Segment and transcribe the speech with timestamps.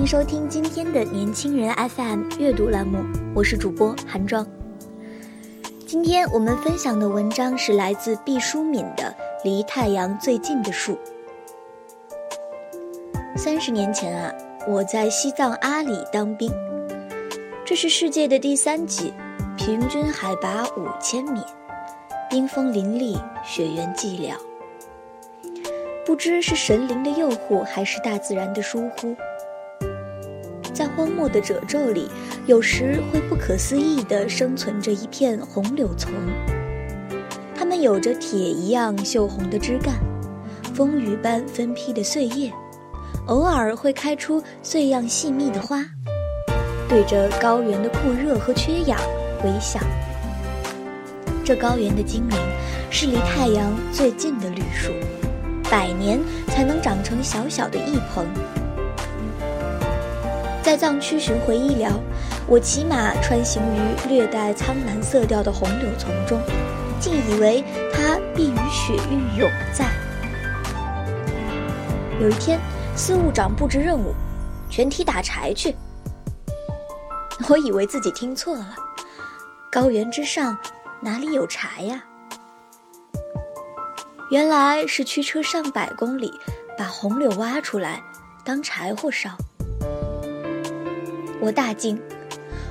[0.00, 3.04] 欢迎收听今天的年轻人 FM 阅读栏目，
[3.34, 4.46] 我是主播韩庄。
[5.86, 10.96] 今天我们分享的文章是来自毕淑敏的《离太阳最近的树》。
[13.36, 14.32] 三十年前啊，
[14.66, 16.50] 我在西藏阿里当兵，
[17.66, 19.12] 这是世界的第三级，
[19.58, 21.42] 平均海拔五千米，
[22.30, 24.32] 冰封林立，雪原寂寥。
[26.06, 29.14] 不知是神灵的诱惑，还是大自然的疏忽。
[30.80, 32.08] 在荒漠的褶皱里，
[32.46, 36.10] 有时会不可思议地生存着一片红柳丛。
[37.54, 39.96] 它们有着铁一样锈红的枝干，
[40.72, 42.50] 风雨般分披的碎叶，
[43.26, 45.84] 偶尔会开出碎样细密的花，
[46.88, 48.98] 对着高原的酷热和缺氧
[49.44, 49.78] 微笑。
[51.44, 52.38] 这高原的精灵
[52.88, 54.94] 是离太阳最近的绿树，
[55.70, 58.24] 百年才能长成小小的一蓬。
[60.70, 61.90] 在藏区巡回医疗，
[62.46, 66.40] 我骑马穿行于略带苍蓝色调的红柳丛中，
[67.00, 69.90] 竟以为它必与雪域永在。
[72.20, 72.60] 有一天，
[72.94, 74.14] 司务长布置任务，
[74.70, 75.74] 全体打柴去。
[77.48, 78.76] 我以为自己听错了，
[79.72, 80.56] 高原之上
[81.00, 82.04] 哪里有柴呀？
[84.30, 86.32] 原来是驱车上百公里，
[86.78, 88.00] 把红柳挖出来
[88.44, 89.36] 当柴火烧。
[91.40, 91.98] 我大惊，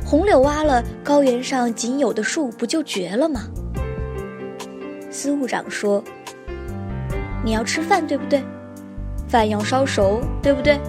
[0.05, 3.41] 红柳挖了，高原上仅有的树不就绝了吗？
[5.09, 6.03] 司务长说
[7.43, 8.43] ：“你要吃饭对不对？
[9.27, 10.79] 饭要烧熟对不对？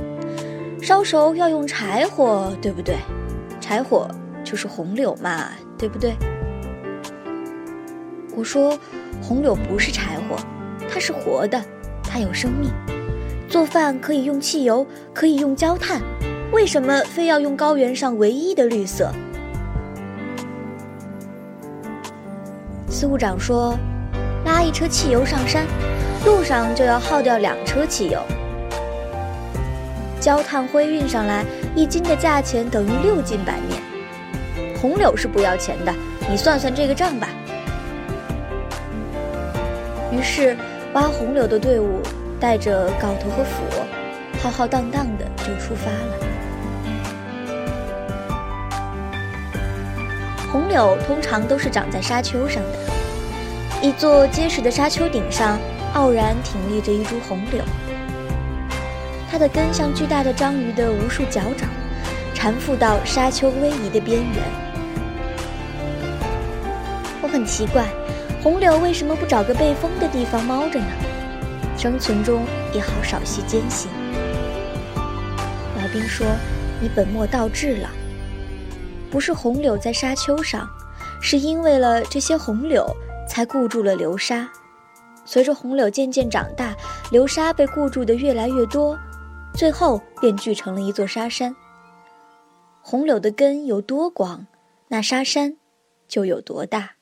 [0.83, 2.97] 烧熟要用柴火对不对？
[3.61, 4.07] 柴火
[4.45, 5.49] 就是红柳嘛
[5.79, 6.15] 对不对？”
[8.37, 8.79] 我说
[9.23, 10.37] ：“红柳不是柴火，
[10.89, 11.59] 它是活的，
[12.03, 12.71] 它有生命。
[13.49, 16.01] 做饭可以用汽油，可以用焦炭。”
[16.53, 19.13] 为什么非要用高原上唯一的绿色？
[22.89, 23.79] 司务长说
[24.45, 25.65] ：“拉一车汽油上山，
[26.27, 28.21] 路上就要耗掉两车汽油。
[30.19, 31.45] 焦炭灰运上来，
[31.77, 33.81] 一斤的价钱等于六斤白面。
[34.81, 35.95] 红柳是不要钱的，
[36.29, 37.29] 你算算这个账吧。”
[40.13, 40.57] 于是，
[40.95, 42.01] 挖红柳的队伍
[42.41, 43.63] 带着镐头和斧，
[44.43, 46.30] 浩浩荡荡的就出发了。
[50.53, 52.79] 红柳通常都是长在沙丘上的，
[53.81, 55.57] 一座结实的沙丘顶上，
[55.95, 57.63] 傲然挺立着一株红柳。
[59.31, 61.69] 它的根像巨大的章鱼的无数脚掌，
[62.35, 64.43] 缠附到沙丘逶迤的边缘。
[67.23, 67.87] 我很奇怪，
[68.43, 70.87] 红柳为什么不找个背风的地方猫着呢？
[71.79, 72.43] 生存中
[72.75, 73.89] 也好少些艰辛。
[75.77, 76.27] 老兵说
[76.83, 77.89] ：“你本末倒置了。”
[79.11, 80.69] 不是红柳在沙丘上，
[81.21, 82.87] 是因为了这些红柳
[83.29, 84.49] 才固住了流沙。
[85.25, 86.75] 随着红柳渐渐长大，
[87.11, 88.99] 流沙被固住的越来越多，
[89.55, 91.55] 最后便聚成了一座沙山。
[92.81, 94.47] 红柳的根有多广，
[94.89, 95.57] 那沙山
[96.09, 96.93] 就有多大。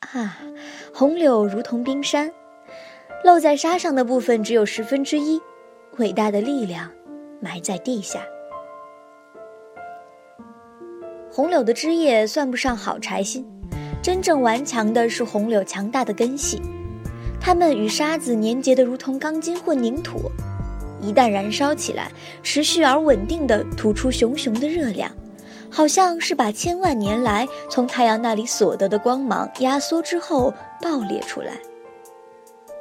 [0.00, 0.38] 啊，
[0.94, 2.32] 红柳如同冰山，
[3.24, 5.40] 露在沙上的部分只有十分之一，
[5.96, 6.90] 伟大的力量
[7.40, 8.20] 埋在地下。
[11.36, 13.44] 红柳的枝叶算不上好柴薪，
[14.00, 16.62] 真正顽强的是红柳强大的根系，
[17.38, 20.30] 它们与沙子粘结的如同钢筋混凝土，
[21.02, 22.10] 一旦燃烧起来，
[22.42, 25.12] 持续而稳定地吐出熊熊的热量，
[25.68, 31.52] 好像是把千万年来从太阳那里所得的光芒压缩之后爆裂出来。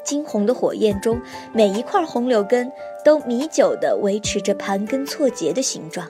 [0.05, 1.19] 金红的火焰中，
[1.51, 2.71] 每一块红柳根
[3.03, 6.09] 都米久地维持着盘根错节的形状，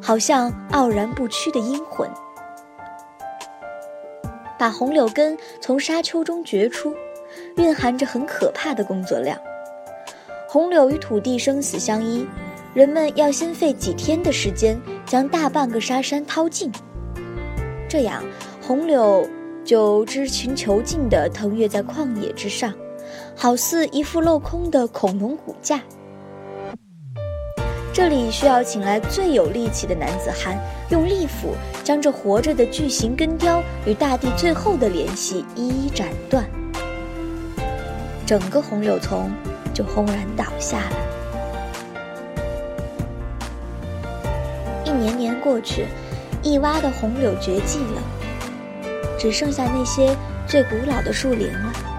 [0.00, 2.08] 好像傲然不屈的阴魂。
[4.58, 6.94] 把红柳根从沙丘中掘出，
[7.56, 9.38] 蕴含着很可怕的工作量。
[10.48, 12.26] 红柳与土地生死相依，
[12.74, 16.72] 人们要先费几天的时间将大半个沙山掏尽，
[17.88, 18.24] 这样
[18.60, 19.28] 红柳
[19.64, 22.72] 就知情求尽地腾跃在旷野之上。
[23.34, 25.80] 好似一副镂空的恐龙骨架。
[27.98, 30.56] 这里需要请来最有力气的男子汉，
[30.88, 36.48] 用利斧将这活着的巨型根雕与大地最后的联系一一斩断，
[38.24, 39.32] 整个红柳丛
[39.74, 40.96] 就轰然倒下了。
[44.84, 45.86] 一年年过去，
[46.44, 48.00] 一洼的红柳绝迹了，
[49.18, 50.14] 只剩下那些
[50.46, 51.97] 最古老的树林了。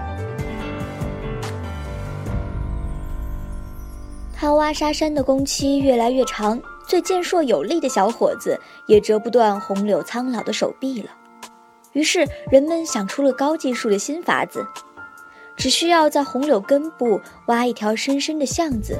[4.40, 11.10] 他挖沙山的工期越来越长，最健硕有力的小伙子也折不断红柳苍老的手臂了。
[11.92, 14.66] 于是人们想出了高技术的新法子，
[15.58, 18.98] 只需要在红柳根部挖一条深深的巷子，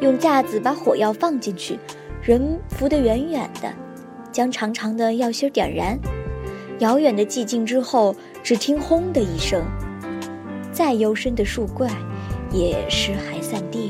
[0.00, 1.76] 用架子把火药放进去，
[2.22, 3.74] 人扶得远远的，
[4.30, 5.98] 将长长的药芯点燃。
[6.78, 9.64] 遥远的寂静之后，只听“轰”的一声，
[10.70, 11.90] 再幽深的树怪
[12.52, 13.85] 也尸骸散地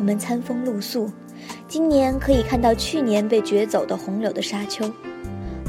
[0.00, 1.10] 我们餐风露宿，
[1.68, 4.90] 今年可以看到去年被掘走的红柳的沙丘，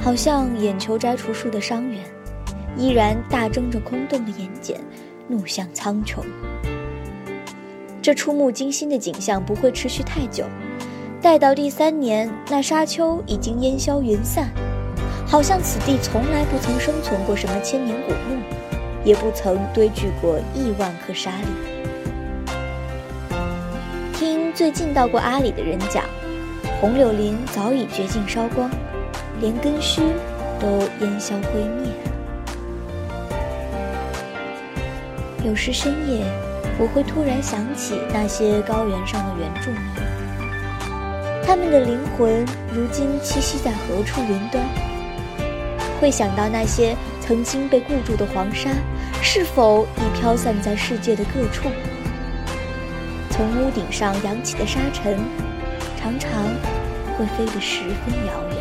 [0.01, 2.01] 好像眼球摘除术的伤员，
[2.77, 4.77] 依然大睁着空洞的眼睑，
[5.27, 6.19] 怒向苍穹。
[8.01, 10.45] 这触目惊心的景象不会持续太久，
[11.21, 14.49] 待到第三年，那沙丘已经烟消云散，
[15.27, 18.41] 好像此地从来不曾生存过什么千年古墓，
[19.03, 21.70] 也不曾堆聚过亿万颗沙粒。
[24.61, 26.05] 最近到过阿里的人讲，
[26.79, 28.69] 红柳林早已绝尽烧光，
[29.39, 30.03] 连根须
[30.59, 32.11] 都烟消灰灭了。
[35.43, 36.23] 有时深夜，
[36.77, 39.81] 我会突然想起那些高原上的原住民，
[41.43, 44.63] 他们的灵魂如今栖息在何处云端？
[45.99, 48.69] 会想到那些曾经被固住的黄沙，
[49.23, 51.67] 是否已飘散在世界的各处？
[53.31, 55.17] 从屋顶上扬起的沙尘，
[55.97, 56.31] 常常
[57.17, 58.60] 会飞得十分遥远。